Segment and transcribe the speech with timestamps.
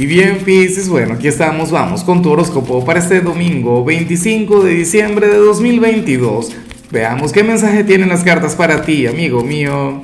[0.00, 4.74] Y bien, Pisces, bueno, aquí estamos, vamos con tu horóscopo para este domingo 25 de
[4.74, 6.54] diciembre de 2022.
[6.92, 10.02] Veamos qué mensaje tienen las cartas para ti, amigo mío.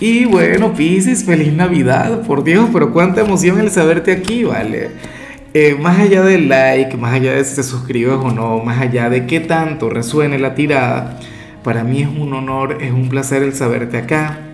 [0.00, 4.90] Y bueno, Pisces, feliz Navidad, por Dios, pero cuánta emoción el saberte aquí, ¿vale?
[5.54, 9.08] Eh, más allá del like, más allá de si te suscribes o no, más allá
[9.08, 11.20] de qué tanto resuene la tirada,
[11.62, 14.51] para mí es un honor, es un placer el saberte acá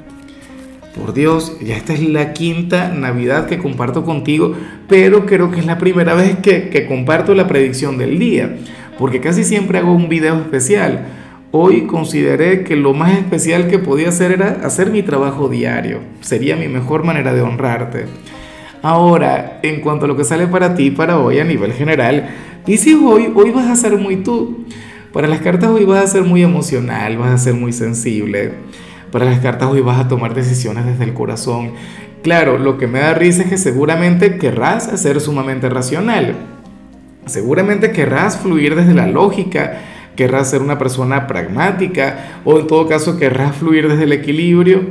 [0.98, 4.54] por Dios, ya esta es la quinta Navidad que comparto contigo,
[4.88, 8.56] pero creo que es la primera vez que, comparto la predicción del día,
[8.98, 11.06] porque casi siempre hago un video especial.
[11.50, 16.00] Hoy consideré que lo más especial que podía hacer era hacer mi trabajo diario.
[16.20, 18.04] Sería mi mejor manera de honrarte.
[18.82, 22.28] Ahora, en cuanto a lo que sale para ti, para hoy a nivel general,
[22.66, 24.66] dice hoy, hoy vas a ser muy tú.
[25.12, 28.52] Para las cartas hoy vas a ser muy emocional, vas a ser muy sensible
[29.10, 31.72] para las cartas hoy vas a tomar decisiones desde el corazón.
[32.22, 36.34] Claro, lo que me da risa es que seguramente querrás ser sumamente racional.
[37.26, 39.80] Seguramente querrás fluir desde la lógica,
[40.16, 44.82] querrás ser una persona pragmática o en todo caso querrás fluir desde el equilibrio.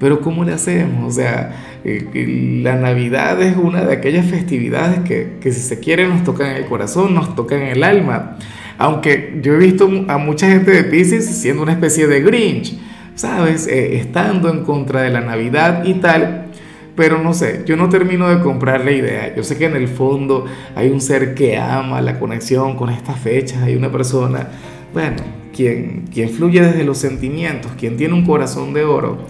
[0.00, 1.06] Pero ¿cómo le hacemos?
[1.06, 6.08] O sea, eh, la Navidad es una de aquellas festividades que, que si se quiere
[6.08, 8.38] nos tocan el corazón, nos tocan el alma.
[8.78, 12.76] Aunque yo he visto a mucha gente de Pisces siendo una especie de Grinch
[13.14, 13.66] ¿sabes?
[13.66, 16.46] Eh, estando en contra de la Navidad y tal.
[16.94, 19.34] Pero no sé, yo no termino de comprar la idea.
[19.34, 23.18] Yo sé que en el fondo hay un ser que ama la conexión con estas
[23.18, 24.48] fechas, hay una persona,
[24.92, 25.16] bueno,
[25.54, 29.26] quien, quien fluye desde los sentimientos, quien tiene un corazón de oro.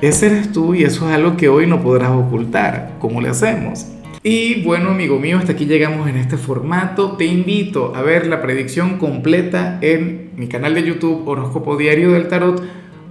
[0.00, 2.96] Ese eres tú y eso es algo que hoy no podrás ocultar.
[2.98, 3.86] ¿Cómo le hacemos?
[4.22, 7.12] Y bueno, amigo mío, hasta aquí llegamos en este formato.
[7.12, 12.28] Te invito a ver la predicción completa en mi canal de YouTube Horóscopo Diario del
[12.28, 12.62] Tarot